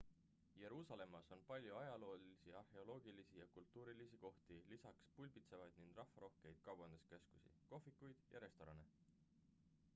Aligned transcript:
jeruusalemmas 0.59 1.27
on 1.35 1.41
palju 1.49 1.75
ajaloolisi 1.81 2.53
arheoloogilisi 2.61 3.39
ja 3.41 3.47
kultuurilisi 3.57 4.17
kohti 4.23 4.57
lisaks 4.73 5.05
pulbitsevaid 5.19 5.77
ning 5.83 5.95
rahvarohkeid 6.01 6.63
kaubanduskeskusi 6.69 7.51
kohvikuid 7.73 8.25
ja 8.31 8.39
restorane 8.47 8.89